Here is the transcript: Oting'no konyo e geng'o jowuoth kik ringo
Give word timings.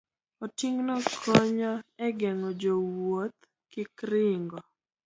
Oting'no 0.43 0.95
konyo 1.21 1.71
e 2.05 2.07
geng'o 2.19 2.49
jowuoth 2.61 3.39
kik 3.71 3.93
ringo 4.11 4.59